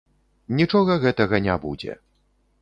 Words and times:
Нічога 0.59 0.95
гэтага 1.03 1.35
не 1.49 1.55
будзе. 1.67 1.93